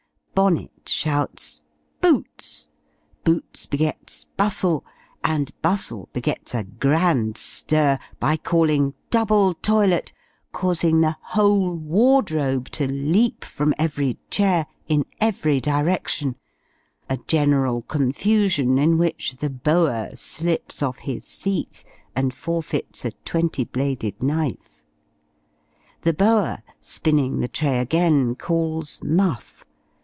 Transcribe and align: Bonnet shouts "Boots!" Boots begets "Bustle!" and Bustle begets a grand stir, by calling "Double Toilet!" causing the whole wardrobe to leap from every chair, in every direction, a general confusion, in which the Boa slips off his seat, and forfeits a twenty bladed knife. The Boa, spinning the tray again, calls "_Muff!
Bonnet 0.33 0.71
shouts 0.89 1.61
"Boots!" 2.01 2.67
Boots 3.23 3.67
begets 3.67 4.25
"Bustle!" 4.37 4.83
and 5.23 5.51
Bustle 5.61 6.09
begets 6.13 6.55
a 6.55 6.63
grand 6.63 7.37
stir, 7.37 7.99
by 8.19 8.37
calling 8.37 8.95
"Double 9.11 9.53
Toilet!" 9.53 10.13
causing 10.51 11.01
the 11.01 11.15
whole 11.21 11.75
wardrobe 11.75 12.69
to 12.71 12.87
leap 12.87 13.43
from 13.43 13.75
every 13.77 14.17
chair, 14.31 14.65
in 14.87 15.05
every 15.19 15.59
direction, 15.61 16.35
a 17.07 17.17
general 17.17 17.83
confusion, 17.83 18.79
in 18.79 18.97
which 18.97 19.35
the 19.35 19.49
Boa 19.51 20.17
slips 20.17 20.81
off 20.81 20.99
his 20.99 21.23
seat, 21.23 21.83
and 22.15 22.33
forfeits 22.33 23.05
a 23.05 23.11
twenty 23.25 23.63
bladed 23.63 24.23
knife. 24.23 24.81
The 26.01 26.13
Boa, 26.13 26.63
spinning 26.79 27.41
the 27.41 27.47
tray 27.47 27.77
again, 27.77 28.33
calls 28.33 28.99
"_Muff! 29.01 29.65